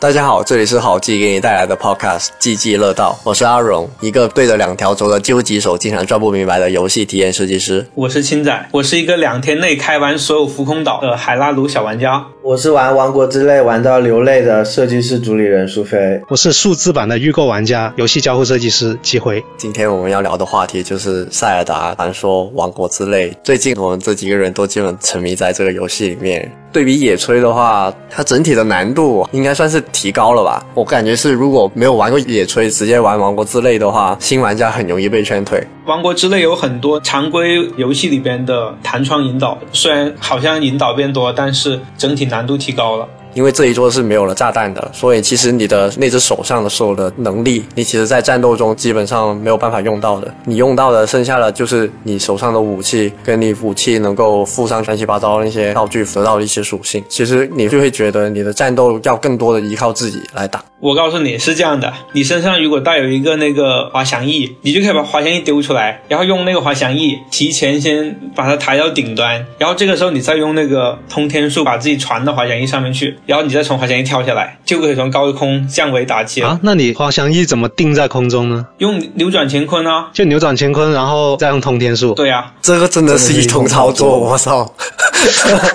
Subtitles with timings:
[0.00, 7.84] 大家好，这里是好记给你带来的 Podcast《记记乐道》，我是阿荣，一个对着两条轴的究极手经常转不明白的游戏体验设计师。
[7.96, 12.24] 我是青仔，我是一个两天内开完所有浮空岛的 海拉鲁小玩家。
[12.44, 16.22] 我是玩《王国之泪》玩到流泪的设计师主理人苏菲。
[16.28, 19.44] 我是数字版的预购玩家，游戏交互设计师季辉。
[19.56, 23.30] 今天我们要聊的话题就是《塞尔达传说：王国之泪》。
[23.42, 26.48] 最近我们这几个人都基本沉迷在这个游戏里面。
[26.70, 30.64] 对比野炊的话，它整体的难度应该算是提高了吧？
[30.74, 35.66] 我感觉是如果没有玩过野炊，直接玩王国之泪的话，新玩家很容易被劝退。
[35.86, 43.08] 王国之泪有很多常规游戏里边的弹窗引导，虽然好像引导变多，但是整体难度提高了。
[43.38, 50.34] 因为这一座是没有了炸弹的，所以其实你的那只手上的所有的能力，你其实在战斗中基本上没有办法用到的。
[50.44, 57.04] 你用到的剩下的就是你手上的武器，跟你武器能够附上乱七八糟那些道具得到的一些属性。
[57.08, 60.60] 其实你就会觉得你的战斗要更多的依靠自己来打。
[60.80, 76.50] 我告诉你是这样的，你身上如果带有一个那个滑翔翼，你就可以把滑翔翼丢出来，然后用那个滑翔翼提前先把它抬到顶端，然后这个时候你再用那个通天术把自己传到滑翔翼上面去，然后你再从滑翔翼跳下来，就可以从高空降维打击了。
[76.50, 78.64] 啊，那你滑翔翼怎么定在空中呢？
[78.78, 82.14] 用扭转乾坤啊，就扭转乾坤，然后再用通天术。
[82.14, 84.72] 对呀，这个真的是一通操作，我操，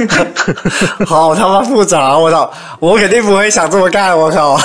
[1.06, 4.58] 好他妈复杂，我操，我肯定不会想这么干，我靠。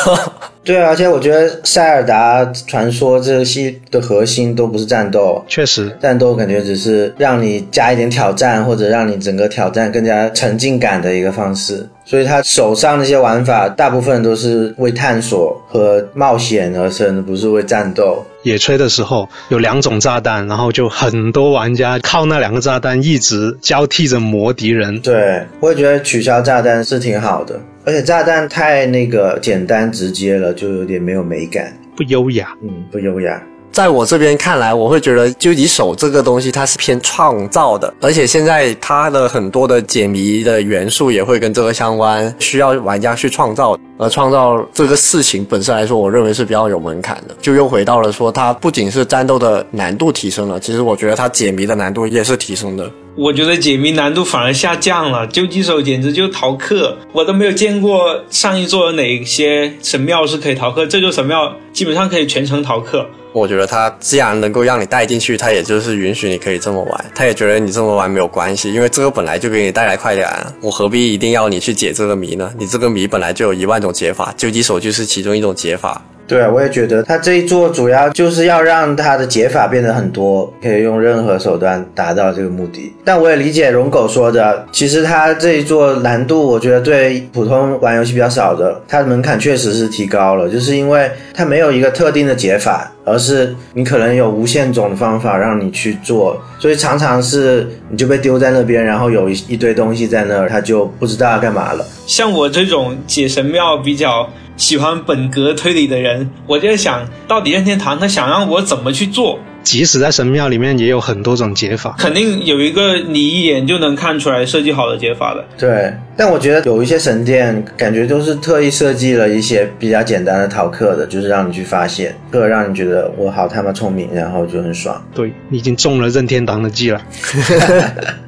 [0.68, 11.88] 对，而且我觉得《塞尔达传说》这个戏的核心都不是战斗，确实，战斗感觉只是让你加一点挑战，或者让你整个挑战更加沉浸感的一个方式。
[12.04, 18.22] 所以他手上那些玩法，大部分都是为探索和冒险而生，不是为战斗。
[18.42, 25.00] 野炊的时候有两种炸弹，然后就很多玩家靠那两个炸弹一直交替着磨敌人。
[25.00, 27.58] 对，我也觉得取消炸弹是挺好的。
[27.88, 32.54] 而且炸弹太那个简单直接了，就有点没有美感，不优雅。
[32.62, 33.42] 嗯，不优雅。
[33.72, 43.78] 在我这边看来，我会觉得究极手这个东西它是偏创造的，而且现在它的很多的解谜的元素也会跟这个相关，需要玩家去创造。
[43.98, 47.34] 而创造这个事情本身来说，我认为是比较有门槛的。
[47.42, 52.90] 就又回到了说，它不仅是战斗的难度提升了，其实我觉得它解谜的难度也是提升的。
[53.16, 63.04] 我觉得解谜难度反而下降了，究极手简直就逃课，我都没有见过上一座有哪些神庙是可以逃课，这座神庙基本上可以全程逃课。
[63.32, 72.50] 我觉得它既然能够让你带进去，它也就是允许你可以这么玩，它也觉得你这么玩没有关系，因为这个本来就给你带来快感，我何必一定要你去解这个谜呢？
[72.58, 76.02] 你这个谜本来就有一万种解法，究极手就是其中一种解法。
[76.28, 82.92] 对，我也觉得他这一座主要就是要让他的解法变得很多，可以用任何手段达到这个目的。
[83.02, 101.82] 但我也理解荣狗说的，其实他这一座难度，我觉得对普通玩游戏比较少的，它的门槛确实是提高了，就是因为它没有一个特定的解法，而是你可能有无限种的方法让你去做，所以常常是你就被丢在那边，然后有一一堆东西在那儿，他就不知道要干嘛了。
[102.06, 104.28] 像我这种解神庙比较。
[104.58, 109.38] 喜欢本格推理的人，我就在想到底任天堂他想让我怎么去做？
[109.62, 115.44] 即使在神庙里面也有很多种解法，肯定有一个你一眼就能看出来设计好的解法的。
[115.58, 125.04] 对，但我觉得有一些神殿感觉都是特意设计了一些比较简单的逃课的，就是让你去发现，或者让你觉得我好他妈聪明，然后就很爽。
[125.14, 127.02] 对你已经中了任天堂的计了。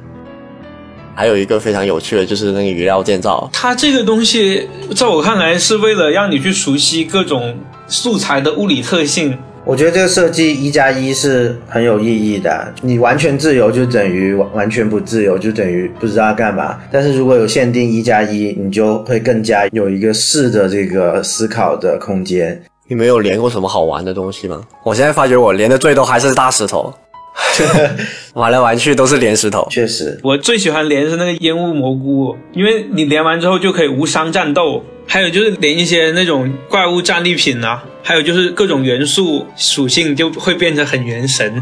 [1.21, 3.47] 还有一个非常有趣的，就是那个语料建造。
[3.53, 7.55] 它这个东西，在我看来，是为了让你去熟悉各种
[7.87, 9.37] 素材的物理特性。
[9.63, 12.73] 我觉得这个设计一加一是很有意义的。
[12.81, 16.79] 你完全自由就等于完全不自由，就等于不知道干嘛。
[16.91, 22.59] 但是如果有限定一加一，你就会更加有一个试的这个思考的空间。
[22.87, 24.59] 你没有连过什么好玩的东西吗？
[24.83, 26.91] 我现在发觉我连的最多还是大石头。
[28.33, 34.83] 玩来玩去都是连石头，确实，我最喜欢连是那个烟雾蘑菇，因为你连完之后就可以无伤战斗。
[35.07, 41.61] 还有就是连一些那种怪物战利品啊，还有就是各种元素属性就会变成很原神。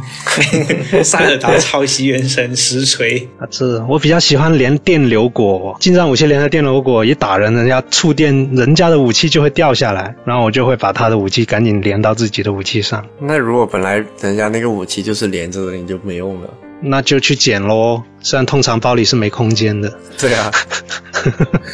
[1.03, 3.47] 塞尔达抄袭原神实锤啊！
[3.49, 13.05] 这我比较喜欢连电流果，近战武器连的电流果一打人，人家触电，人家的武器就会掉下来，然后我就会把他的武器赶紧连到自己的武器上。
[13.19, 16.49] 那如果本来人家那个武器就是连着的，你就没用了。
[16.81, 19.93] 那就去捡喽，虽然通常包里是没空间的。
[20.17, 20.49] 对啊。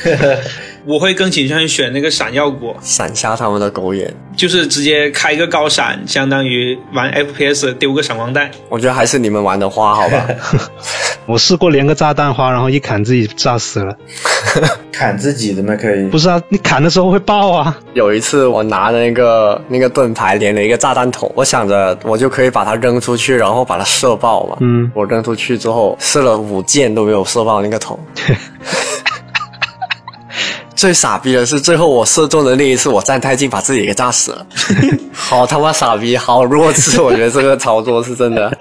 [0.85, 4.13] 我会更倾向于选那个闪耀果，闪瞎他们的狗眼。
[4.35, 8.51] 就是直接开一个高闪，相当于玩 FPS 丢个闪光弹。
[8.69, 10.27] 我觉得还是你们玩的花好吧。
[11.25, 13.97] 我试过连个炸弹花，然后一砍自己炸死了。
[14.91, 16.07] 砍自己怎么可以？
[16.09, 17.75] 不是啊，你砍的时候会爆啊。
[17.93, 24.57] 有一次我拿那个那个盾牌连了一个炸弹筒，我想着我就可以把它扔出去，然后把它射爆嘛。
[24.59, 27.97] 嗯，我扔出去之后射了五箭都没有射爆那个桶。
[30.85, 34.45] 最傻逼的是，最后我射中的那一次，我站太近，把自己给炸死了。
[35.11, 37.01] 好他妈傻逼，好弱智！
[37.01, 38.55] 我觉得这个操作是真的。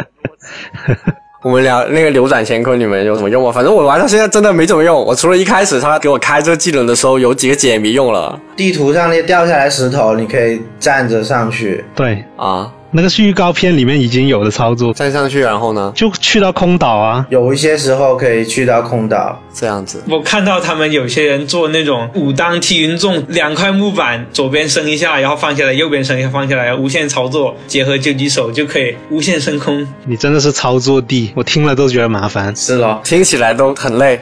[1.42, 3.52] 我们聊那个扭转乾坤，你们有什么用吗？
[3.52, 5.04] 反正我玩到现在真的没怎么用。
[5.04, 8.40] 我除了一开始他给我开这个技能的时候，有几个解谜用了。
[8.56, 11.84] 地图上那掉下来石头，你可以站着上去。
[11.94, 12.72] 对啊。
[12.96, 17.26] 那个是预告片里面已经有的操作，站上去，然后呢，就去到空岛啊。
[17.28, 20.00] 有一些时候可以去到空岛，这样子。
[20.08, 29.84] 我看到他们有些人做那种武当踢云纵，两块木板左边升一下，然后放下来，右边升一下放下来，无限操作，结合狙击手就可以无限升空。
[30.06, 32.54] 你真的是操作帝，我听了都觉得麻烦。
[32.54, 34.20] 是咯，听起来都很累。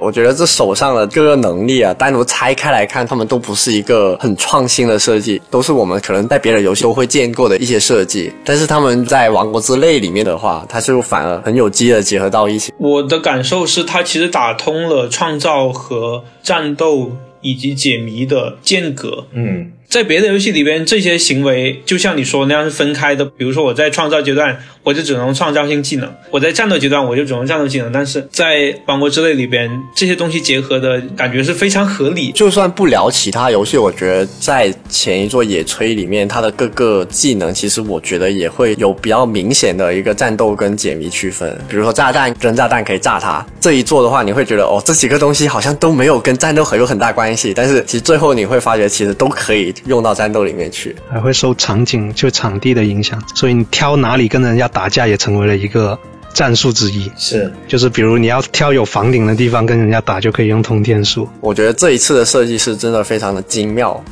[0.00, 8.32] 我觉得这手上的各个能力啊，单独拆开来看，他们都不是一个很创新的设计，都是我们可能在别的游戏都会见过的一些设计。
[8.44, 12.72] 但是他们在《王国之泪》里面的话，它就反而很有机的结合到一起。
[12.78, 17.12] 我的感受是，它其实打通了创造和战斗
[17.42, 19.26] 以及解谜的间隔。
[19.32, 19.72] 嗯。
[19.90, 23.24] 在别的游戏里边，这些行为就像你说那样是分开的。
[23.24, 27.90] 比如说，我在创造阶段，我就只能创造性技能；我在战斗阶段，我就只能战斗技能。
[27.90, 32.30] 但是在《王国之泪》里边，这些东西结合的感觉是非常合理。
[32.30, 41.52] 就算不聊其他游戏，我觉得在前一座野炊里面，它的各个技能其实我觉得也会有比较明显的一个战斗跟解谜区分。
[41.68, 47.52] 比如说炸弹扔炸弹可以炸它，这一做的话，你会觉得哦，这几个东西好像都没有跟战斗很有很大关系。
[47.52, 49.74] 但是其实最后你会发觉，其实都可以。
[49.86, 55.98] 用到战斗里面去，还会受场景就场地的影响，所以你挑哪里跟人家打架也成为了一个
[56.32, 57.10] 战术之一。
[57.16, 61.28] 是，就是比如你要挑有房顶的地方跟人家打，就可以用通天术。
[61.40, 64.02] 我觉得这一次的设计是真的非常的精妙。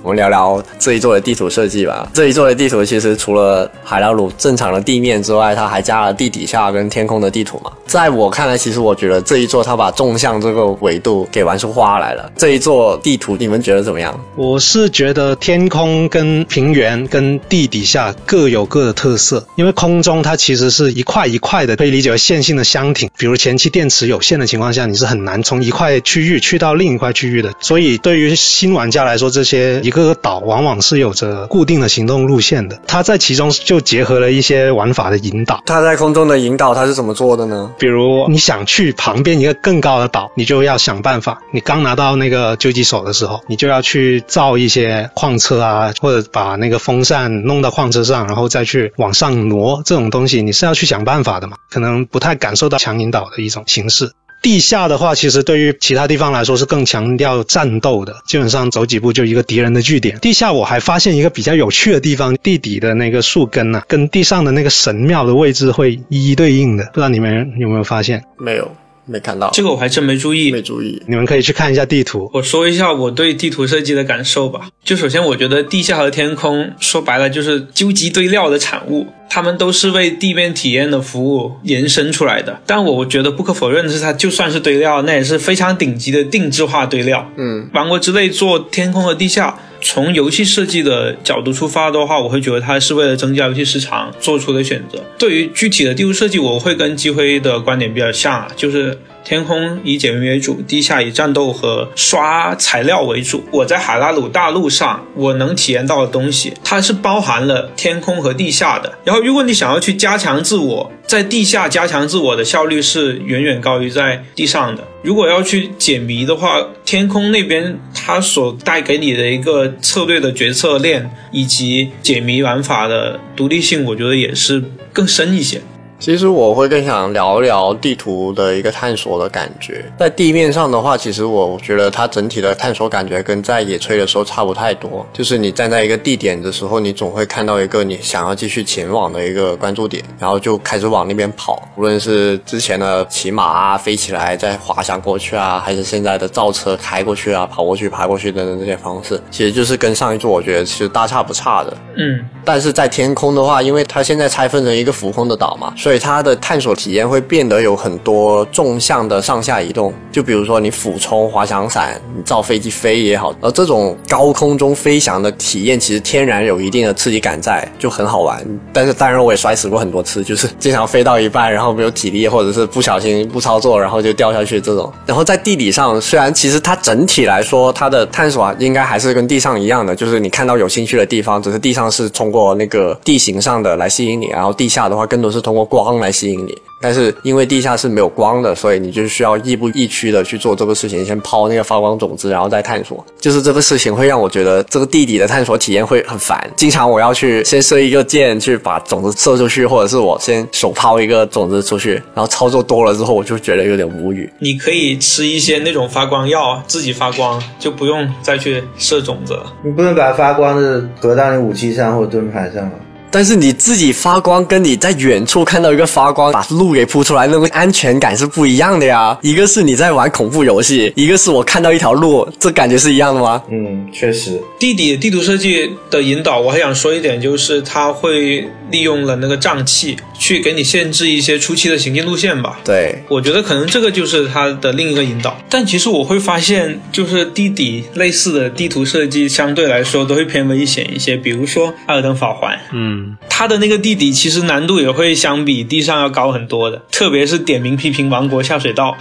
[0.00, 2.08] 我们聊聊这一座的地图设计吧。
[2.14, 7.72] 这一座的地图其实除了海拉鲁正常的地面之外，它还加了地底下跟天空的地图嘛。
[7.88, 12.30] 在我看来，其实我觉得这一座它把纵向这个维度给玩出花来了。
[12.36, 14.14] 这一座地图你们觉得怎么样？
[14.36, 23.10] 我是觉得天空跟平原跟地底下各有各的特色，因为空中它其实是一块一块的，可以理解为线性的箱体。
[23.16, 27.54] 比如前期电池有限的情况下，你是很难从一块区域去到另一块区域的。
[27.58, 35.62] 所以对于新玩家来说，这些一个个岛往往是有着固定的行动路线的，它在其中就结合了一些玩法的引导。
[35.64, 37.70] 它在空中的引导，它是怎么做的呢？
[37.78, 41.40] 比如你想去旁边一个更高的岛，你就要想办法。
[41.52, 49.82] 你刚拿到那个狙击手的时候，你就要去造一些矿车啊，或者把那个风扇弄到矿车上，然后再去往上挪。
[49.84, 51.56] 这种东西你是要去想办法的嘛？
[51.70, 54.12] 可能不太感受到强引导的一种形式。
[54.40, 60.18] 地下的话，其实对于其他地方来说是更强调战斗的，基本上走几步就一个敌人的据点。
[60.20, 68.24] 地下我还发现一个比较有趣的地方，地底的那个树根呐，跟地上的那个神庙的位置会一一对应的，不知道你们有没有发现？
[68.38, 68.70] 没有。
[69.08, 70.52] 没看到这个，我还真没注意。
[70.52, 72.30] 没注意，你们可以去看一下地图。
[72.34, 74.68] 我说一下我对地图设计的感受吧。
[74.84, 82.60] 就首先，我觉得地下和天空说白了就是究极堆料的产物，它们都是为地面体验的服务延伸出来的。
[82.66, 87.30] 但我觉得不可否认的是，它就算是堆料，那也是非常顶级的定制化堆料。
[87.36, 89.58] 嗯，王国之泪做天空和地下。
[89.80, 95.02] 从游戏设计的角度出发的话，我会觉得它是为了增加游戏时长做出的选择。
[95.18, 103.44] 对于具体的地图设计，我会跟机辉的观点比较像啊，就是天空以解谜为主，地下以战斗和刷材料为主。
[103.52, 108.90] 我在海拉鲁大陆上，我能体验到的东西，它是包含了天空和地下的。
[109.04, 114.82] 然后，如果你想要去加强自我，在地下加强自我的效率是远远高于在地上的。
[115.02, 125.60] 如果要去解谜的话，天空那边它所带给你的一个策略的决策链以及解谜玩法的独立性，我觉得也是更深一些。
[125.98, 129.84] 其实我会更想聊聊地图的一个探索的感觉。
[129.98, 135.04] 在地面上的话，其实我觉得它整体的探索感觉跟在野炊的时候差不太多。
[135.12, 141.60] 就是你站在一个地点的时候，你总会看到一个你想要继续前往的一个关注点，然后就开始往那边跑。
[141.76, 151.76] 无论是之前的骑马啊、飞起来再滑翔过去啊，还是现在的造车开过去啊、跑过去、爬过去等等这些方式，其实就是跟上一座我觉得其实大差不差的。
[151.96, 152.24] 嗯。
[152.48, 159.92] 但是在天空的话，因为它现在拆分成一个浮空的岛嘛，所以它的探索体验会变得有很多纵向的上下移动。
[160.10, 168.42] 就比如说你俯冲、滑翔伞、你造飞机飞也好，而这种高空中飞翔的体验，其实天然有一定的刺激感在，就很好玩。
[168.72, 174.90] 但是当然我也摔死过很多次，就是经常飞到一半，然后没有体力，或者是不小心不操作，然后就掉下去这种。
[175.04, 186.56] 然后在地理上，虽然其实它整体来说它的探索啊，应该还是跟地上一样的，就是你看到有兴趣的地方，只是地上是通过那个地形上的来吸引你，然后地下的话更多是通过光来吸引你。
[186.80, 193.04] 但是因为地下是没有光的，所以你就需要亦步亦趋的去做这个事情，先抛那个发光种子，然后再探索。
[193.20, 196.48] 就是这个事情会让我觉得这个地底的探索体验会很烦。
[196.56, 204.32] 经常我要去先射一个箭去把种子射出去，或者是我先手抛一个种子出去，然后操作多了之后，我就觉得有点无语。
[204.38, 209.52] 你可以吃一些那种发光药，自己发光，就不用再去射种子了。
[209.64, 212.72] 你不能把发光的合到你武器上或者盾牌上吗？
[213.10, 219.16] 但是你自己发光，跟你在远处看到一个发光把路给铺出来，那个安全感是不一样的呀。
[219.22, 223.42] 一个是你在玩恐怖游戏，一个是我看到一条路，这感觉是一样的吗？
[223.50, 224.40] 嗯，确实。
[224.58, 232.60] 地底地图设计的引导，我还想说一点，就是它会利用了那个瘴气，去给你限制一些初期的行进路线吧。
[232.64, 235.40] 对，我觉得可能这个就是它的另一个引导。
[235.48, 243.16] 但其实我会发现，就是地底类似的地图设计相对来说都会偏危险一些，比如说《艾尔登法环》，嗯。
[243.28, 248.96] 它的那个地底其实难度也会相比地上要高很多的，特别是点名批评王国下水道，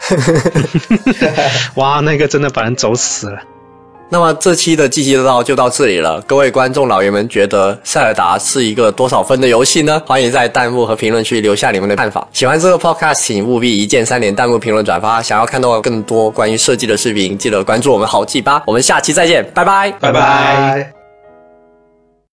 [1.76, 3.42] 哇，那个真的把人走死了。
[4.12, 10.02] 那么这期的季季乐道就到这里了，各位观众老爷们觉得塞尔达是一个多少分的游戏呢？
[10.04, 12.28] 欢迎在弹幕和评论区留下你们的看法。
[12.30, 15.22] 喜欢这个 podcast，请务必一键三连、弹幕、评论、转发。
[15.22, 18.62] 想要看到更多关于设计的视频，记得关注我们好记吧。
[18.66, 21.01] 我们下期再见，拜拜，拜拜。